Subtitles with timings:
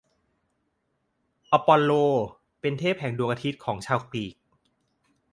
[1.53, 1.91] อปอลโล
[2.61, 4.33] เป็นเทพแห่งดวงอาทิตย์ของชาวกรีก